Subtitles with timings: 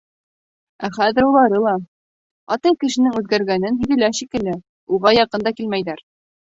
[0.87, 1.75] Ә хәҙер улары ла...
[2.57, 4.59] атай кешенең үҙгәргәнен һиҙенә шикелле,
[4.99, 6.09] уға яҡын да килмәйҙәр.